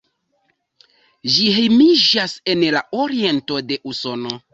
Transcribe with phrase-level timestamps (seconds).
[1.33, 4.35] Ĝi hejmiĝas en la oriento de Usono.